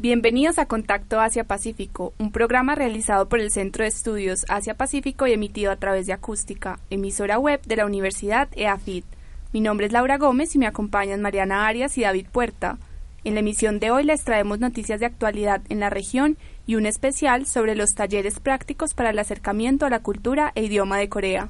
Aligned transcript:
Bienvenidos 0.00 0.60
a 0.60 0.66
Contacto 0.66 1.18
Asia-Pacífico, 1.18 2.12
un 2.18 2.30
programa 2.30 2.76
realizado 2.76 3.28
por 3.28 3.40
el 3.40 3.50
Centro 3.50 3.82
de 3.82 3.88
Estudios 3.88 4.46
Asia-Pacífico 4.48 5.26
y 5.26 5.32
emitido 5.32 5.72
a 5.72 5.76
través 5.76 6.06
de 6.06 6.12
Acústica, 6.12 6.78
emisora 6.88 7.40
web 7.40 7.60
de 7.62 7.74
la 7.74 7.84
Universidad 7.84 8.48
EAFIT. 8.54 9.04
Mi 9.52 9.60
nombre 9.60 9.86
es 9.86 9.92
Laura 9.92 10.16
Gómez 10.16 10.54
y 10.54 10.60
me 10.60 10.68
acompañan 10.68 11.20
Mariana 11.20 11.66
Arias 11.66 11.98
y 11.98 12.02
David 12.02 12.28
Puerta. 12.30 12.78
En 13.24 13.34
la 13.34 13.40
emisión 13.40 13.80
de 13.80 13.90
hoy 13.90 14.04
les 14.04 14.22
traemos 14.22 14.60
noticias 14.60 15.00
de 15.00 15.06
actualidad 15.06 15.62
en 15.68 15.80
la 15.80 15.90
región 15.90 16.36
y 16.64 16.76
un 16.76 16.86
especial 16.86 17.44
sobre 17.46 17.74
los 17.74 17.96
talleres 17.96 18.38
prácticos 18.38 18.94
para 18.94 19.10
el 19.10 19.18
acercamiento 19.18 19.84
a 19.84 19.90
la 19.90 19.98
cultura 19.98 20.52
e 20.54 20.62
idioma 20.62 20.98
de 20.98 21.08
Corea. 21.08 21.48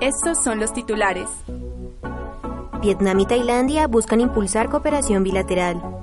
Estos 0.00 0.44
son 0.44 0.60
los 0.60 0.72
titulares. 0.72 1.28
Vietnam 2.80 3.18
y 3.18 3.26
Tailandia 3.26 3.88
buscan 3.88 4.20
impulsar 4.20 4.68
cooperación 4.68 5.24
bilateral. 5.24 5.97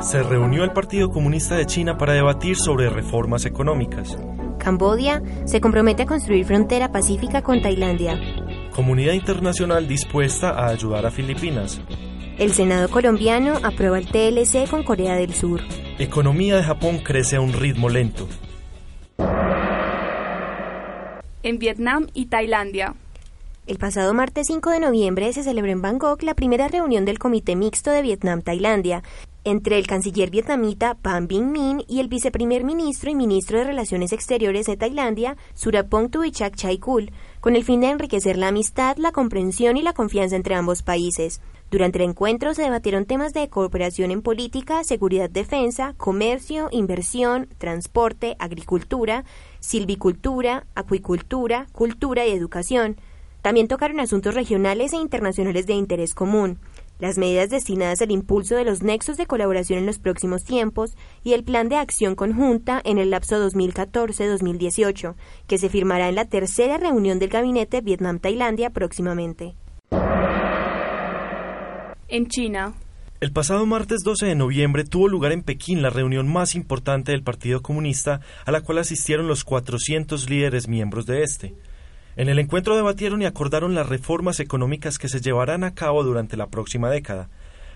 Se 0.00 0.22
reunió 0.22 0.62
el 0.62 0.72
Partido 0.72 1.10
Comunista 1.10 1.56
de 1.56 1.66
China 1.66 1.96
para 1.96 2.12
debatir 2.12 2.56
sobre 2.56 2.90
reformas 2.90 3.46
económicas. 3.46 4.16
Cambodia 4.58 5.22
se 5.46 5.60
compromete 5.60 6.02
a 6.02 6.06
construir 6.06 6.44
frontera 6.44 6.92
pacífica 6.92 7.42
con 7.42 7.62
Tailandia. 7.62 8.20
Comunidad 8.74 9.14
internacional 9.14 9.88
dispuesta 9.88 10.50
a 10.50 10.68
ayudar 10.68 11.06
a 11.06 11.10
Filipinas. 11.10 11.80
El 12.38 12.52
Senado 12.52 12.90
colombiano 12.90 13.54
aprueba 13.62 13.98
el 13.98 14.06
TLC 14.06 14.68
con 14.68 14.82
Corea 14.82 15.14
del 15.16 15.32
Sur. 15.32 15.62
Economía 15.98 16.56
de 16.56 16.62
Japón 16.62 16.98
crece 16.98 17.36
a 17.36 17.40
un 17.40 17.54
ritmo 17.54 17.88
lento. 17.88 18.28
En 21.42 21.58
Vietnam 21.58 22.06
y 22.12 22.26
Tailandia. 22.26 22.94
El 23.66 23.78
pasado 23.78 24.14
martes 24.14 24.46
5 24.46 24.70
de 24.70 24.78
noviembre 24.78 25.32
se 25.32 25.42
celebró 25.42 25.72
en 25.72 25.82
Bangkok 25.82 26.22
la 26.22 26.34
primera 26.34 26.68
reunión 26.68 27.04
del 27.04 27.18
Comité 27.18 27.56
Mixto 27.56 27.90
de 27.90 28.00
Vietnam-Tailandia, 28.00 29.02
entre 29.46 29.78
el 29.78 29.86
canciller 29.86 30.28
vietnamita 30.28 30.96
Pham 30.96 31.28
Binh 31.28 31.52
Minh 31.52 31.84
y 31.86 32.00
el 32.00 32.08
viceprimer 32.08 32.64
ministro 32.64 33.12
y 33.12 33.14
ministro 33.14 33.58
de 33.58 33.64
Relaciones 33.64 34.12
Exteriores 34.12 34.66
de 34.66 34.76
Tailandia, 34.76 35.36
Surapong 35.54 36.10
Tuichak 36.10 36.56
Chaikul, 36.56 37.12
con 37.40 37.54
el 37.54 37.62
fin 37.62 37.80
de 37.80 37.90
enriquecer 37.90 38.38
la 38.38 38.48
amistad, 38.48 38.96
la 38.96 39.12
comprensión 39.12 39.76
y 39.76 39.82
la 39.82 39.92
confianza 39.92 40.34
entre 40.34 40.56
ambos 40.56 40.82
países. 40.82 41.40
Durante 41.70 41.98
el 41.98 42.10
encuentro 42.10 42.54
se 42.54 42.62
debatieron 42.62 43.04
temas 43.04 43.34
de 43.34 43.48
cooperación 43.48 44.10
en 44.10 44.20
política, 44.20 44.82
seguridad, 44.82 45.30
defensa, 45.30 45.94
comercio, 45.96 46.68
inversión, 46.72 47.48
transporte, 47.58 48.34
agricultura, 48.40 49.24
silvicultura, 49.60 50.66
acuicultura, 50.74 51.68
cultura 51.70 52.26
y 52.26 52.32
educación. 52.32 52.96
También 53.42 53.68
tocaron 53.68 54.00
asuntos 54.00 54.34
regionales 54.34 54.92
e 54.92 54.96
internacionales 54.96 55.68
de 55.68 55.74
interés 55.74 56.14
común 56.14 56.58
las 56.98 57.18
medidas 57.18 57.50
destinadas 57.50 58.00
al 58.02 58.10
impulso 58.10 58.56
de 58.56 58.64
los 58.64 58.82
nexos 58.82 59.16
de 59.16 59.26
colaboración 59.26 59.78
en 59.78 59.86
los 59.86 59.98
próximos 59.98 60.44
tiempos 60.44 60.96
y 61.22 61.32
el 61.32 61.44
plan 61.44 61.68
de 61.68 61.76
acción 61.76 62.14
conjunta 62.14 62.80
en 62.84 62.98
el 62.98 63.10
lapso 63.10 63.36
2014-2018, 63.48 65.14
que 65.46 65.58
se 65.58 65.68
firmará 65.68 66.08
en 66.08 66.14
la 66.14 66.24
tercera 66.24 66.78
reunión 66.78 67.18
del 67.18 67.30
gabinete 67.30 67.80
Vietnam-Tailandia 67.80 68.70
próximamente. 68.70 69.54
En 72.08 72.28
China. 72.28 72.74
El 73.18 73.32
pasado 73.32 73.64
martes 73.64 74.02
12 74.04 74.26
de 74.26 74.34
noviembre 74.34 74.84
tuvo 74.84 75.08
lugar 75.08 75.32
en 75.32 75.42
Pekín 75.42 75.80
la 75.80 75.88
reunión 75.88 76.30
más 76.30 76.54
importante 76.54 77.12
del 77.12 77.22
Partido 77.22 77.62
Comunista 77.62 78.20
a 78.44 78.52
la 78.52 78.60
cual 78.60 78.78
asistieron 78.78 79.26
los 79.26 79.42
400 79.42 80.28
líderes 80.28 80.68
miembros 80.68 81.06
de 81.06 81.22
este. 81.22 81.54
En 82.16 82.30
el 82.30 82.38
encuentro 82.38 82.74
debatieron 82.74 83.20
y 83.20 83.26
acordaron 83.26 83.74
las 83.74 83.88
reformas 83.88 84.40
económicas 84.40 84.98
que 84.98 85.10
se 85.10 85.20
llevarán 85.20 85.64
a 85.64 85.74
cabo 85.74 86.02
durante 86.02 86.38
la 86.38 86.46
próxima 86.46 86.90
década. 86.90 87.28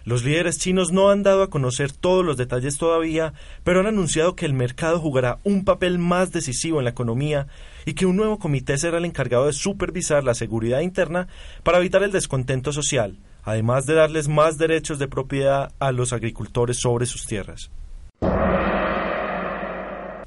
Los 0.04 0.24
líderes 0.24 0.58
chinos 0.58 0.92
no 0.92 1.10
han 1.10 1.22
dado 1.22 1.42
a 1.42 1.50
conocer 1.50 1.92
todos 1.92 2.24
los 2.24 2.38
detalles 2.38 2.78
todavía, 2.78 3.34
pero 3.64 3.80
han 3.80 3.86
anunciado 3.86 4.34
que 4.34 4.46
el 4.46 4.54
mercado 4.54 4.98
jugará 4.98 5.40
un 5.44 5.66
papel 5.66 5.98
más 5.98 6.32
decisivo 6.32 6.78
en 6.78 6.84
la 6.84 6.90
economía 6.90 7.48
y 7.84 7.92
que 7.92 8.06
un 8.06 8.16
nuevo 8.16 8.38
comité 8.38 8.78
será 8.78 8.96
el 8.96 9.04
encargado 9.04 9.44
de 9.44 9.52
supervisar 9.52 10.24
la 10.24 10.32
seguridad 10.32 10.80
interna 10.80 11.28
para 11.62 11.76
evitar 11.76 12.02
el 12.02 12.10
descontento 12.10 12.72
social, 12.72 13.18
además 13.42 13.84
de 13.84 13.92
darles 13.92 14.28
más 14.28 14.56
derechos 14.56 14.98
de 14.98 15.08
propiedad 15.08 15.72
a 15.78 15.92
los 15.92 16.14
agricultores 16.14 16.78
sobre 16.78 17.04
sus 17.04 17.26
tierras. 17.26 17.70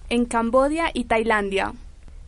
En 0.10 0.26
Cambodia 0.26 0.92
y 0.94 1.06
Tailandia. 1.06 1.74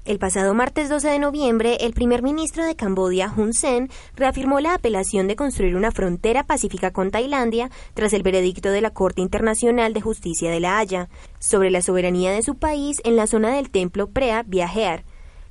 El 0.06 0.20
pasado 0.20 0.54
martes 0.54 0.88
12 0.88 1.08
de 1.10 1.18
noviembre, 1.18 1.78
el 1.82 1.94
primer 1.94 2.22
ministro 2.22 2.64
de 2.64 2.76
Camboya, 2.76 3.34
Hun 3.36 3.54
Sen, 3.54 3.90
reafirmó 4.16 4.60
la 4.60 4.76
apelación 4.76 5.28
de 5.28 5.36
construir 5.36 5.76
una 5.76 5.90
frontera 5.90 6.44
pacífica 6.44 6.92
con 6.92 7.10
Tailandia 7.10 7.72
tras 7.96 8.14
el 8.14 8.22
veredicto 8.22 8.70
de 8.70 8.82
la 8.82 8.92
Corte 8.92 9.22
Internacional 9.22 9.94
de 9.94 10.02
Justicia 10.02 10.52
de 10.52 10.60
La 10.60 10.78
Haya 10.78 11.10
sobre 11.40 11.72
la 11.72 11.82
soberanía 11.82 12.30
de 12.30 12.44
su 12.44 12.54
país 12.54 13.02
en 13.04 13.16
la 13.16 13.26
zona 13.26 13.56
del 13.56 13.72
templo 13.72 14.06
Prea 14.06 14.44
Viajear. 14.44 15.06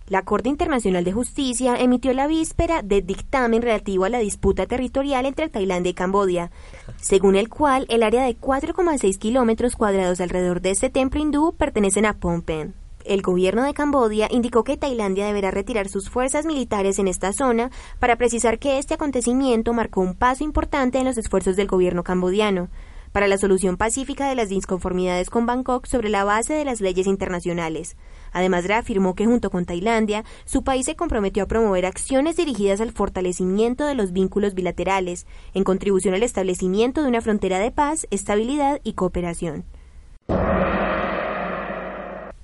La 0.06 0.22
Corte 0.22 0.50
Internacional 0.50 1.02
de 1.02 1.12
Justicia 1.12 1.74
emitió 1.74 2.12
la 2.12 2.28
víspera 2.28 2.82
de 2.82 3.02
dictamen 3.02 3.60
relativo 3.60 4.04
a 4.04 4.08
la 4.08 4.20
disputa 4.20 4.66
territorial 4.66 5.26
entre 5.26 5.48
Tailandia 5.48 5.90
y 5.90 5.94
Camboya, 5.94 6.52
según 7.00 7.34
el 7.34 7.48
cual 7.48 7.86
el 7.88 8.04
área 8.04 8.22
de 8.22 8.38
4,6 8.38 9.18
kilómetros 9.18 9.74
cuadrados 9.74 10.20
alrededor 10.20 10.60
de 10.60 10.70
este 10.70 10.90
templo 10.90 11.20
hindú 11.20 11.56
pertenecen 11.58 12.06
a 12.06 12.14
Phnom 12.14 12.42
Penh. 12.42 12.83
El 13.04 13.20
gobierno 13.20 13.64
de 13.64 13.74
Camboya 13.74 14.28
indicó 14.30 14.64
que 14.64 14.78
Tailandia 14.78 15.26
deberá 15.26 15.50
retirar 15.50 15.90
sus 15.90 16.08
fuerzas 16.08 16.46
militares 16.46 16.98
en 16.98 17.06
esta 17.06 17.34
zona 17.34 17.70
para 17.98 18.16
precisar 18.16 18.58
que 18.58 18.78
este 18.78 18.94
acontecimiento 18.94 19.74
marcó 19.74 20.00
un 20.00 20.14
paso 20.14 20.42
importante 20.42 20.98
en 20.98 21.04
los 21.04 21.18
esfuerzos 21.18 21.54
del 21.54 21.66
gobierno 21.66 22.02
cambodiano 22.02 22.70
para 23.12 23.28
la 23.28 23.36
solución 23.36 23.76
pacífica 23.76 24.26
de 24.26 24.34
las 24.34 24.48
disconformidades 24.48 25.28
con 25.28 25.44
Bangkok 25.44 25.86
sobre 25.86 26.08
la 26.08 26.24
base 26.24 26.54
de 26.54 26.64
las 26.64 26.80
leyes 26.80 27.06
internacionales. 27.06 27.96
Además, 28.32 28.64
reafirmó 28.64 29.14
que 29.14 29.26
junto 29.26 29.50
con 29.50 29.66
Tailandia, 29.66 30.24
su 30.46 30.64
país 30.64 30.86
se 30.86 30.96
comprometió 30.96 31.44
a 31.44 31.46
promover 31.46 31.84
acciones 31.84 32.36
dirigidas 32.36 32.80
al 32.80 32.90
fortalecimiento 32.90 33.84
de 33.84 33.94
los 33.94 34.12
vínculos 34.12 34.54
bilaterales, 34.54 35.26
en 35.52 35.62
contribución 35.62 36.14
al 36.14 36.22
establecimiento 36.22 37.02
de 37.02 37.08
una 37.08 37.20
frontera 37.20 37.58
de 37.58 37.70
paz, 37.70 38.06
estabilidad 38.10 38.80
y 38.82 38.94
cooperación 38.94 39.64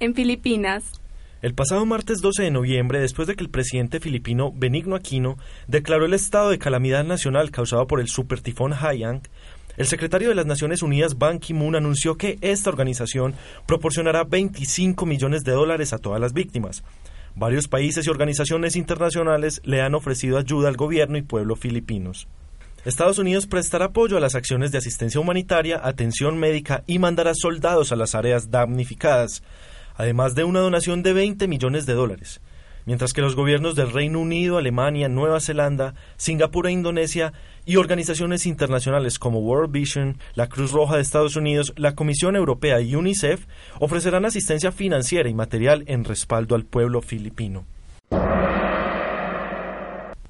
en 0.00 0.15
Filipinas. 0.15 1.00
El 1.43 1.55
pasado 1.55 1.87
martes 1.87 2.21
12 2.21 2.43
de 2.43 2.50
noviembre, 2.50 3.00
después 3.00 3.28
de 3.28 3.34
que 3.34 3.44
el 3.44 3.50
presidente 3.50 4.00
filipino 4.00 4.53
Benigno 4.53 4.97
Aquino 4.97 5.38
declaró 5.69 6.05
el 6.05 6.12
estado 6.12 6.50
de 6.50 6.59
calamidad 6.59 7.05
nacional 7.05 7.50
causado 7.50 7.87
por 7.87 8.00
el 8.00 8.09
supertifón 8.09 8.75
Haiyan, 8.75 9.22
el 9.77 9.87
secretario 9.87 10.28
de 10.28 10.34
las 10.34 10.44
Naciones 10.44 10.83
Unidas 10.83 11.16
Ban 11.16 11.38
Ki-moon 11.38 11.77
anunció 11.77 12.16
que 12.16 12.37
esta 12.43 12.69
organización 12.69 13.34
proporcionará 13.66 14.25
25 14.25 15.06
millones 15.06 15.43
de 15.43 15.53
dólares 15.53 15.94
a 15.94 15.99
todas 15.99 16.21
las 16.21 16.34
víctimas. 16.34 16.82
Varios 17.34 17.69
países 17.69 18.06
y 18.06 18.11
organizaciones 18.11 18.77
internacionales 18.77 19.62
le 19.65 19.81
han 19.81 19.94
ofrecido 19.94 20.37
ayuda 20.37 20.69
al 20.69 20.77
gobierno 20.77 21.17
y 21.17 21.22
pueblo 21.22 21.56
filipinos. 21.56 22.28
Estados 22.84 23.19
Unidos 23.19 23.47
prestará 23.47 23.87
apoyo 23.87 24.17
a 24.17 24.21
las 24.21 24.34
acciones 24.34 24.72
de 24.72 24.78
asistencia 24.78 25.21
humanitaria, 25.21 25.81
atención 25.82 26.38
médica 26.38 26.82
y 26.87 26.99
mandará 26.99 27.32
soldados 27.34 27.93
a 27.93 27.97
las 27.97 28.15
áreas 28.15 28.50
damnificadas 28.50 29.43
además 30.00 30.34
de 30.34 30.44
una 30.44 30.61
donación 30.61 31.03
de 31.03 31.12
20 31.12 31.47
millones 31.47 31.84
de 31.84 31.93
dólares, 31.93 32.41
mientras 32.87 33.12
que 33.12 33.20
los 33.20 33.37
gobiernos 33.37 33.75
del 33.75 33.93
Reino 33.93 34.19
Unido, 34.19 34.56
Alemania, 34.56 35.11
Nueva 35.11 35.41
Zelanda, 35.41 35.94
Singapur 36.17 36.67
e 36.67 36.73
Indonesia 36.73 37.35
y 37.67 37.76
organizaciones 37.76 38.47
internacionales 38.47 39.19
como 39.19 39.41
World 39.41 39.70
Vision, 39.70 40.17
la 40.35 40.49
Cruz 40.49 40.73
Roja 40.73 40.97
de 40.97 41.02
Estados 41.02 41.37
Unidos, 41.37 41.75
la 41.76 41.94
Comisión 41.94 42.35
Europea 42.35 42.81
y 42.81 42.94
UNICEF 42.94 43.44
ofrecerán 43.79 44.25
asistencia 44.25 44.73
financiera 44.73 45.29
y 45.29 45.35
material 45.35 45.85
en 45.87 46.05
respaldo 46.05 46.55
al 46.55 46.64
pueblo 46.64 47.02
filipino. 47.02 47.67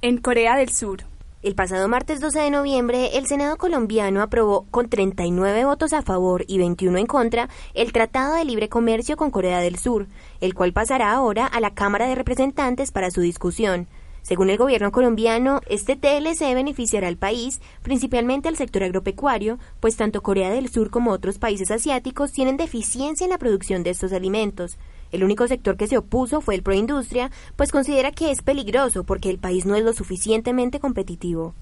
En 0.02 0.18
Corea 0.18 0.56
del 0.56 0.70
Sur, 0.70 1.04
el 1.42 1.54
pasado 1.54 1.88
martes 1.88 2.20
12 2.20 2.38
de 2.38 2.50
noviembre, 2.50 3.16
el 3.16 3.26
Senado 3.26 3.56
colombiano 3.56 4.20
aprobó 4.20 4.66
con 4.70 4.90
39 4.90 5.64
votos 5.64 5.94
a 5.94 6.02
favor 6.02 6.44
y 6.46 6.58
21 6.58 6.98
en 6.98 7.06
contra 7.06 7.48
el 7.72 7.92
Tratado 7.92 8.34
de 8.34 8.44
Libre 8.44 8.68
Comercio 8.68 9.16
con 9.16 9.30
Corea 9.30 9.60
del 9.60 9.78
Sur, 9.78 10.06
el 10.42 10.52
cual 10.52 10.74
pasará 10.74 11.12
ahora 11.12 11.46
a 11.46 11.60
la 11.60 11.72
Cámara 11.72 12.08
de 12.08 12.14
Representantes 12.14 12.90
para 12.90 13.10
su 13.10 13.22
discusión. 13.22 13.86
Según 14.20 14.50
el 14.50 14.58
gobierno 14.58 14.92
colombiano, 14.92 15.62
este 15.66 15.96
TLC 15.96 16.54
beneficiará 16.54 17.08
al 17.08 17.16
país, 17.16 17.62
principalmente 17.82 18.48
al 18.48 18.56
sector 18.56 18.82
agropecuario, 18.82 19.58
pues 19.80 19.96
tanto 19.96 20.22
Corea 20.22 20.50
del 20.50 20.68
Sur 20.68 20.90
como 20.90 21.10
otros 21.10 21.38
países 21.38 21.70
asiáticos 21.70 22.32
tienen 22.32 22.58
deficiencia 22.58 23.24
en 23.24 23.30
la 23.30 23.38
producción 23.38 23.82
de 23.82 23.90
estos 23.90 24.12
alimentos. 24.12 24.76
El 25.12 25.24
único 25.24 25.46
sector 25.48 25.76
que 25.76 25.86
se 25.86 25.98
opuso 25.98 26.40
fue 26.40 26.54
el 26.54 26.62
proindustria, 26.62 27.30
pues 27.56 27.72
considera 27.72 28.12
que 28.12 28.30
es 28.30 28.42
peligroso 28.42 29.04
porque 29.04 29.30
el 29.30 29.38
país 29.38 29.66
no 29.66 29.74
es 29.74 29.84
lo 29.84 29.92
suficientemente 29.92 30.80
competitivo. 30.80 31.54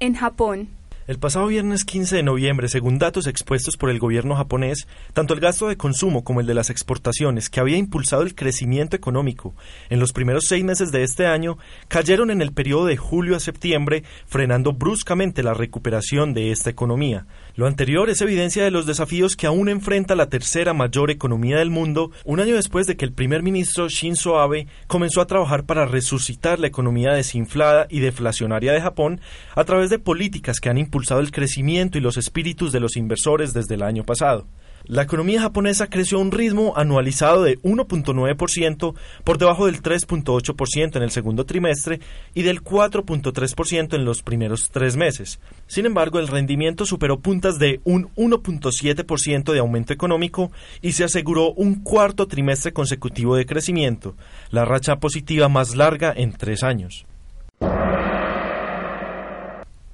En 0.00 0.14
Japón, 0.14 0.68
el 1.10 1.18
pasado 1.18 1.48
viernes 1.48 1.84
15 1.84 2.14
de 2.14 2.22
noviembre, 2.22 2.68
según 2.68 3.00
datos 3.00 3.26
expuestos 3.26 3.76
por 3.76 3.90
el 3.90 3.98
gobierno 3.98 4.36
japonés, 4.36 4.86
tanto 5.12 5.34
el 5.34 5.40
gasto 5.40 5.66
de 5.66 5.76
consumo 5.76 6.22
como 6.22 6.38
el 6.38 6.46
de 6.46 6.54
las 6.54 6.70
exportaciones, 6.70 7.50
que 7.50 7.58
había 7.58 7.78
impulsado 7.78 8.22
el 8.22 8.36
crecimiento 8.36 8.94
económico 8.94 9.56
en 9.88 9.98
los 9.98 10.12
primeros 10.12 10.44
seis 10.46 10.62
meses 10.62 10.92
de 10.92 11.02
este 11.02 11.26
año, 11.26 11.58
cayeron 11.88 12.30
en 12.30 12.40
el 12.40 12.52
periodo 12.52 12.86
de 12.86 12.96
julio 12.96 13.34
a 13.34 13.40
septiembre, 13.40 14.04
frenando 14.28 14.72
bruscamente 14.72 15.42
la 15.42 15.52
recuperación 15.52 16.32
de 16.32 16.52
esta 16.52 16.70
economía. 16.70 17.26
Lo 17.56 17.66
anterior 17.66 18.08
es 18.08 18.20
evidencia 18.20 18.62
de 18.62 18.70
los 18.70 18.86
desafíos 18.86 19.34
que 19.34 19.48
aún 19.48 19.68
enfrenta 19.68 20.14
la 20.14 20.28
tercera 20.28 20.74
mayor 20.74 21.10
economía 21.10 21.58
del 21.58 21.70
mundo, 21.70 22.12
un 22.24 22.38
año 22.38 22.54
después 22.54 22.86
de 22.86 22.96
que 22.96 23.04
el 23.04 23.12
primer 23.12 23.42
ministro 23.42 23.88
Shinzo 23.88 24.38
Abe 24.38 24.68
comenzó 24.86 25.20
a 25.20 25.26
trabajar 25.26 25.64
para 25.64 25.86
resucitar 25.86 26.60
la 26.60 26.68
economía 26.68 27.14
desinflada 27.14 27.88
y 27.90 27.98
deflacionaria 27.98 28.72
de 28.72 28.80
Japón 28.80 29.20
a 29.56 29.64
través 29.64 29.90
de 29.90 29.98
políticas 29.98 30.60
que 30.60 30.70
han 30.70 30.78
impulsado 30.78 30.99
el 31.08 31.32
crecimiento 31.32 31.98
y 31.98 32.00
los 32.00 32.16
espíritus 32.16 32.72
de 32.72 32.80
los 32.80 32.96
inversores 32.96 33.52
desde 33.52 33.74
el 33.74 33.82
año 33.82 34.04
pasado. 34.04 34.46
La 34.84 35.02
economía 35.02 35.42
japonesa 35.42 35.88
creció 35.88 36.18
a 36.18 36.22
un 36.22 36.32
ritmo 36.32 36.72
anualizado 36.76 37.42
de 37.42 37.58
1.9% 37.60 38.94
por 39.24 39.38
debajo 39.38 39.66
del 39.66 39.82
3.8% 39.82 40.96
en 40.96 41.02
el 41.02 41.10
segundo 41.10 41.44
trimestre 41.44 42.00
y 42.34 42.42
del 42.42 42.62
4.3% 42.62 43.94
en 43.94 44.04
los 44.04 44.22
primeros 44.22 44.70
tres 44.70 44.96
meses. 44.96 45.38
Sin 45.66 45.84
embargo, 45.84 46.18
el 46.18 46.28
rendimiento 46.28 46.86
superó 46.86 47.20
puntas 47.20 47.58
de 47.58 47.80
un 47.84 48.08
1.7% 48.16 49.52
de 49.52 49.58
aumento 49.58 49.92
económico 49.92 50.50
y 50.80 50.92
se 50.92 51.04
aseguró 51.04 51.52
un 51.52 51.82
cuarto 51.82 52.26
trimestre 52.26 52.72
consecutivo 52.72 53.36
de 53.36 53.46
crecimiento, 53.46 54.16
la 54.50 54.64
racha 54.64 54.96
positiva 54.96 55.48
más 55.48 55.76
larga 55.76 56.12
en 56.16 56.32
tres 56.32 56.62
años. 56.62 57.04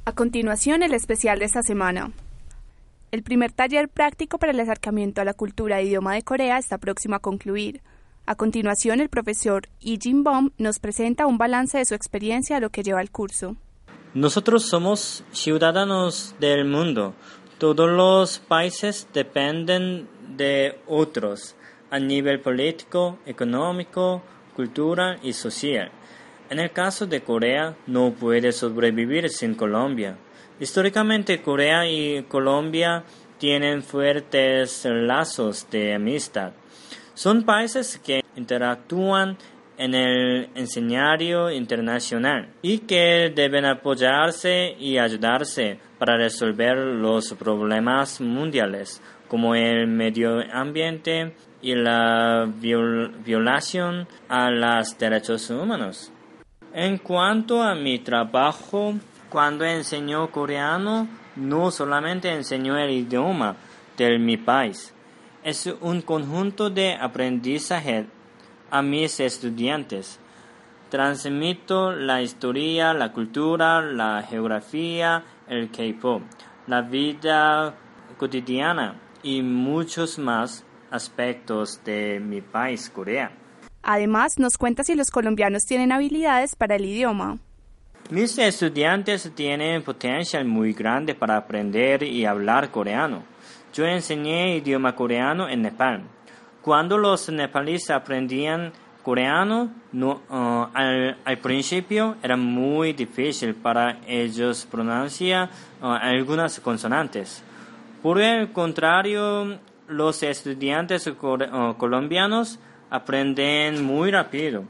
A 0.08 0.12
continuación, 0.12 0.84
el 0.84 0.94
especial 0.94 1.40
de 1.40 1.46
esta 1.46 1.64
semana. 1.64 2.12
El 3.10 3.24
primer 3.24 3.50
taller 3.50 3.88
práctico 3.88 4.38
para 4.38 4.52
el 4.52 4.60
acercamiento 4.60 5.20
a 5.20 5.24
la 5.24 5.34
cultura 5.34 5.80
e 5.80 5.86
idioma 5.86 6.14
de 6.14 6.22
Corea 6.22 6.58
está 6.58 6.78
próximo 6.78 7.16
a 7.16 7.18
concluir. 7.18 7.80
A 8.24 8.36
continuación, 8.36 9.00
el 9.00 9.08
profesor 9.08 9.68
Lee 9.80 9.98
Jin-bom 10.00 10.50
nos 10.58 10.78
presenta 10.78 11.26
un 11.26 11.38
balance 11.38 11.78
de 11.78 11.84
su 11.84 11.96
experiencia 11.96 12.56
a 12.56 12.60
lo 12.60 12.70
que 12.70 12.84
lleva 12.84 13.00
el 13.00 13.10
curso. 13.10 13.56
Nosotros 14.14 14.62
somos 14.66 15.24
ciudadanos 15.32 16.36
del 16.38 16.66
mundo. 16.66 17.16
Todos 17.58 17.90
los 17.90 18.38
países 18.38 19.08
dependen 19.12 20.08
de 20.36 20.78
otros 20.86 21.56
a 21.90 21.98
nivel 21.98 22.38
político, 22.38 23.18
económico, 23.26 24.22
cultural 24.54 25.18
y 25.24 25.32
social. 25.32 25.90
En 26.48 26.60
el 26.60 26.70
caso 26.70 27.06
de 27.06 27.22
Corea, 27.22 27.74
no 27.86 28.12
puede 28.12 28.52
sobrevivir 28.52 29.28
sin 29.30 29.54
Colombia. 29.54 30.16
Históricamente, 30.60 31.42
Corea 31.42 31.86
y 31.90 32.22
Colombia 32.24 33.02
tienen 33.38 33.82
fuertes 33.82 34.84
lazos 34.84 35.68
de 35.70 35.94
amistad. 35.94 36.52
Son 37.14 37.44
países 37.44 37.98
que 37.98 38.22
interactúan 38.36 39.36
en 39.78 39.94
el 39.94 40.48
escenario 40.54 41.50
internacional 41.50 42.48
y 42.62 42.78
que 42.78 43.32
deben 43.34 43.64
apoyarse 43.64 44.74
y 44.78 44.98
ayudarse 44.98 45.78
para 45.98 46.16
resolver 46.16 46.76
los 46.76 47.34
problemas 47.34 48.20
mundiales 48.20 49.02
como 49.28 49.54
el 49.54 49.86
medio 49.86 50.40
ambiente 50.52 51.34
y 51.60 51.74
la 51.74 52.48
violación 52.48 54.06
a 54.28 54.50
los 54.50 54.96
derechos 54.98 55.50
humanos. 55.50 56.12
En 56.78 56.98
cuanto 56.98 57.62
a 57.62 57.74
mi 57.74 58.00
trabajo, 58.00 58.92
cuando 59.30 59.64
enseñó 59.64 60.30
coreano, 60.30 61.08
no 61.34 61.70
solamente 61.70 62.30
enseñó 62.30 62.76
el 62.76 62.90
idioma 62.90 63.56
de 63.96 64.18
mi 64.18 64.36
país, 64.36 64.92
es 65.42 65.64
un 65.80 66.02
conjunto 66.02 66.68
de 66.68 66.92
aprendizaje 66.92 68.04
a 68.70 68.82
mis 68.82 69.20
estudiantes. 69.20 70.20
Transmito 70.90 71.92
la 71.92 72.20
historia, 72.20 72.92
la 72.92 73.10
cultura, 73.10 73.80
la 73.80 74.22
geografía, 74.28 75.24
el 75.48 75.70
K-pop, 75.70 76.20
la 76.66 76.82
vida 76.82 77.74
cotidiana 78.18 79.00
y 79.22 79.40
muchos 79.40 80.18
más 80.18 80.62
aspectos 80.90 81.82
de 81.86 82.20
mi 82.20 82.42
país, 82.42 82.90
Corea. 82.90 83.45
Además, 83.88 84.40
nos 84.40 84.58
cuenta 84.58 84.82
si 84.82 84.96
los 84.96 85.12
colombianos 85.12 85.64
tienen 85.64 85.92
habilidades 85.92 86.56
para 86.56 86.74
el 86.74 86.84
idioma. 86.84 87.38
Mis 88.10 88.36
estudiantes 88.36 89.30
tienen 89.32 89.84
potencial 89.84 90.44
muy 90.44 90.72
grande 90.72 91.14
para 91.14 91.36
aprender 91.36 92.02
y 92.02 92.24
hablar 92.24 92.72
coreano. 92.72 93.22
Yo 93.72 93.84
enseñé 93.84 94.56
idioma 94.56 94.96
coreano 94.96 95.48
en 95.48 95.62
Nepal. 95.62 96.02
Cuando 96.62 96.98
los 96.98 97.28
nepalíes 97.28 97.88
aprendían 97.90 98.72
coreano, 99.04 99.70
no, 99.92 100.20
uh, 100.30 100.66
al, 100.74 101.38
principio 101.40 102.16
era 102.24 102.36
muy 102.36 102.92
difícil 102.92 103.54
para 103.54 104.00
ellos 104.08 104.66
pronunciar 104.68 105.48
uh, 105.80 105.86
algunas 105.86 106.58
consonantes. 106.58 107.40
Por 108.02 108.20
el 108.20 108.50
contrario, 108.50 109.60
los 109.86 110.24
estudiantes 110.24 111.06
uh, 111.06 111.74
colombianos 111.78 112.58
aprenden 112.90 113.84
muy 113.84 114.10
rápido. 114.10 114.64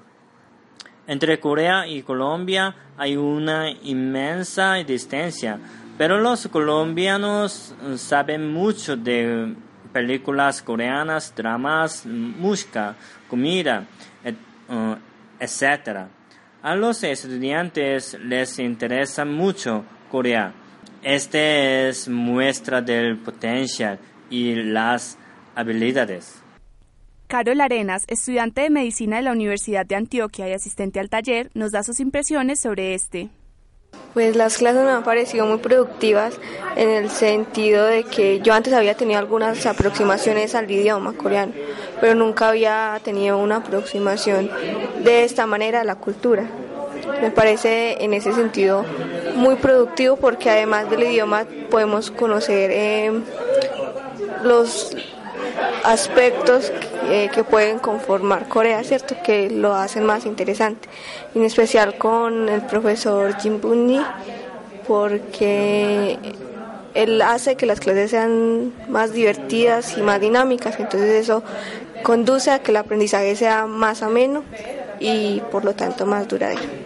Entre 1.07 1.39
Corea 1.39 1.87
y 1.87 2.03
Colombia 2.03 2.75
hay 2.97 3.17
una 3.17 3.71
inmensa 3.71 4.75
distancia, 4.75 5.59
pero 5.97 6.19
los 6.21 6.49
colombianos 6.49 7.75
saben 7.97 8.53
mucho 8.53 8.97
de 8.97 9.55
películas 9.93 10.61
coreanas, 10.63 11.33
dramas, 11.35 12.05
música, 12.05 12.97
comida, 13.31 13.87
etc. 15.39 15.89
Uh, 15.89 16.67
A 16.67 16.75
los 16.75 17.03
estudiantes 17.05 18.19
les 18.21 18.59
interesa 18.59 19.25
mucho 19.25 19.85
Corea. 20.11 20.53
Este 21.03 21.89
es 21.89 22.09
muestra 22.09 22.83
del 22.83 23.17
potencial 23.19 23.99
y 24.29 24.57
las 24.57 25.17
habilidades. 25.55 26.43
Carol 27.27 27.61
Arenas, 27.61 28.05
estudiante 28.07 28.61
de 28.63 28.71
medicina 28.71 29.17
de 29.17 29.23
la 29.23 29.33
Universidad 29.33 29.85
de 29.85 29.97
Antioquia 29.97 30.49
y 30.49 30.53
asistente 30.53 31.01
al 31.01 31.11
taller, 31.11 31.51
nos 31.55 31.73
da 31.73 31.83
sus 31.83 31.99
impresiones 32.01 32.61
sobre 32.61 32.95
este. 32.95 33.29
Pues 34.15 34.37
las 34.37 34.59
clases 34.59 34.83
me 34.85 34.91
han 34.91 35.03
parecido 35.03 35.45
muy 35.47 35.59
productivas 35.59 36.39
en 36.77 36.89
el 36.89 37.11
sentido 37.11 37.85
de 37.87 38.05
que 38.05 38.41
yo 38.41 38.55
antes 38.55 38.73
había 38.73 38.95
tenido 38.95 39.19
algunas 39.19 39.67
aproximaciones 39.67 40.55
al 40.55 40.71
idioma 40.71 41.13
coreano, 41.15 41.53
pero 42.01 42.15
nunca 42.15 42.49
había 42.49 42.99
tenido 43.03 43.39
una 43.39 43.57
aproximación 43.57 44.51
de 45.03 45.25
esta 45.25 45.47
manera 45.47 45.81
a 45.81 45.85
la 45.85 45.97
cultura. 45.97 46.49
Me 47.21 47.31
parece 47.31 48.03
en 48.03 48.15
ese 48.15 48.33
sentido 48.33 48.85
muy 49.35 49.57
productivo 49.57 50.17
porque 50.17 50.49
además 50.49 50.89
del 50.89 51.03
idioma 51.03 51.45
podemos 51.71 52.11
conocer 52.11 52.71
eh, 52.73 53.13
los 54.43 54.97
aspectos 55.85 56.73
eh, 57.09 57.31
que 57.33 57.45
pueden 57.45 57.79
conformar 57.79 58.49
Corea, 58.49 58.83
¿cierto? 58.85 59.17
Que 59.25 59.51
lo 59.51 59.75
hacen 59.75 60.05
más 60.05 60.27
interesante. 60.27 60.89
En 61.35 61.45
especial 61.45 61.97
con 61.99 62.49
el 62.49 62.63
profesor 62.63 63.37
Jim 63.39 63.61
Bunny, 63.61 64.01
porque 64.87 66.19
él 66.95 67.23
hace 67.23 67.57
que 67.57 67.67
las 67.67 67.81
clases 67.81 68.11
sean 68.11 68.73
más 68.89 69.13
divertidas 69.13 69.99
y 69.99 70.03
más 70.03 70.21
dinámicas, 70.21 70.79
entonces 70.79 71.11
eso 71.11 71.43
conduce 72.03 72.51
a 72.51 72.61
que 72.61 72.71
el 72.71 72.79
aprendizaje 72.79 73.37
sea 73.37 73.67
más 73.67 74.03
ameno 74.03 74.43
y 75.01 75.41
por 75.53 75.65
lo 75.65 75.75
tanto 75.75 76.07
más 76.07 76.27
duradero. 76.29 76.86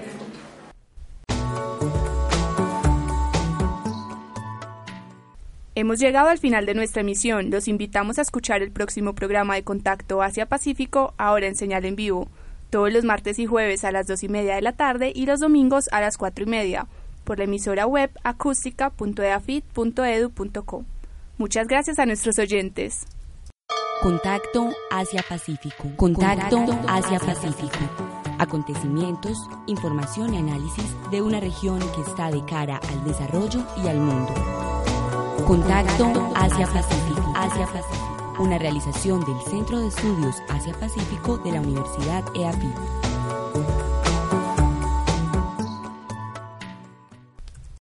Hemos 5.80 5.98
llegado 5.98 6.28
al 6.28 6.36
final 6.36 6.66
de 6.66 6.74
nuestra 6.74 7.00
emisión. 7.00 7.50
Los 7.50 7.66
invitamos 7.66 8.18
a 8.18 8.22
escuchar 8.22 8.60
el 8.60 8.70
próximo 8.70 9.14
programa 9.14 9.54
de 9.54 9.64
Contacto 9.64 10.20
Asia-Pacífico, 10.20 11.14
ahora 11.16 11.46
en 11.46 11.56
señal 11.56 11.86
en 11.86 11.96
vivo, 11.96 12.28
todos 12.68 12.92
los 12.92 13.02
martes 13.02 13.38
y 13.38 13.46
jueves 13.46 13.82
a 13.84 13.90
las 13.90 14.06
dos 14.06 14.22
y 14.22 14.28
media 14.28 14.56
de 14.56 14.60
la 14.60 14.72
tarde 14.72 15.10
y 15.14 15.24
los 15.24 15.40
domingos 15.40 15.88
a 15.90 16.02
las 16.02 16.18
cuatro 16.18 16.44
y 16.44 16.48
media, 16.48 16.86
por 17.24 17.38
la 17.38 17.44
emisora 17.44 17.86
web 17.86 18.10
acústica.eafit.edu.co. 18.24 20.84
Muchas 21.38 21.66
gracias 21.66 21.98
a 21.98 22.04
nuestros 22.04 22.38
oyentes. 22.38 23.06
Contacto 24.02 24.74
Asia-Pacífico. 24.90 25.96
Contacto 25.96 26.58
Asia-Pacífico. 26.88 27.78
Acontecimientos, 28.38 29.38
información 29.66 30.34
y 30.34 30.36
análisis 30.36 30.94
de 31.10 31.22
una 31.22 31.40
región 31.40 31.78
que 31.78 32.02
está 32.02 32.30
de 32.30 32.44
cara 32.44 32.78
al 32.86 33.02
desarrollo 33.04 33.64
y 33.82 33.88
al 33.88 33.96
mundo. 33.96 34.34
Contacto 35.50 36.30
Asia 36.36 36.64
Pacífico. 36.64 37.32
Asia 37.34 37.66
Pacífico. 37.66 38.34
una 38.38 38.56
realización 38.56 39.18
del 39.24 39.40
Centro 39.40 39.80
de 39.80 39.88
Estudios 39.88 40.36
Asia-Pacífico 40.48 41.38
de 41.38 41.50
la 41.50 41.60
Universidad 41.60 42.22
EAPI. 42.36 43.09